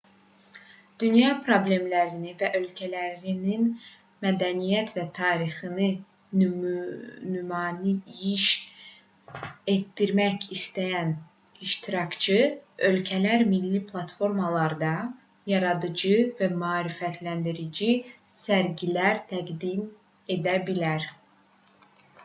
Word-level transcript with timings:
dünya 1.01 1.33
problemlərini 1.47 2.31
və 2.37 2.47
ölkələrinin 2.59 3.65
mədəniyyət 4.23 4.93
və 4.95 5.03
tarixini 5.17 5.89
nümayiş 6.39 8.47
etdirmək 9.75 10.47
istəyən 10.57 11.13
iştirakçı 11.69 12.39
ölkələr 12.89 13.45
milli 13.53 13.83
platformalarda 13.93 14.91
yaradıcı 15.55 16.17
və 16.41 16.51
maarifləndirici 16.65 17.93
sərgilər 18.41 19.23
təqdim 19.37 19.87
edə 20.39 20.61
bilər 20.71 21.09